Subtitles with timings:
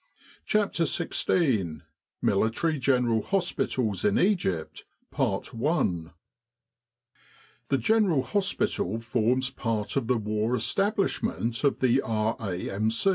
[0.47, 0.49] 230
[0.89, 1.81] CHAPTER XVI
[2.23, 4.85] MILITARY GENERAL HOSPITALS IN EGYPT
[5.15, 6.09] THE
[7.79, 12.89] General Hospital forms part of the War Estab lishment of the R.A.M.